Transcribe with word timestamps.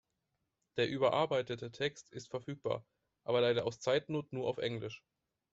Der 0.77 0.89
überarbeitete 0.89 1.71
Text 1.71 2.09
ist 2.11 2.29
verfügbar, 2.31 2.83
aber 3.23 3.39
leider 3.41 3.65
aus 3.67 3.79
Zeitnot 3.79 4.33
nur 4.33 4.47
auf 4.47 4.57
englisch. 4.57 5.03